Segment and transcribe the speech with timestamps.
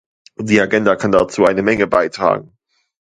[0.39, 2.57] Die Agenda kann dazu eine Menge beitragen.